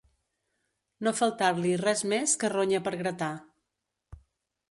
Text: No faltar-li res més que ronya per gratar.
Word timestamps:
No 1.07 1.13
faltar-li 1.17 1.75
res 1.83 2.01
més 2.15 2.33
que 2.45 2.51
ronya 2.55 2.81
per 2.87 2.93
gratar. 3.05 3.31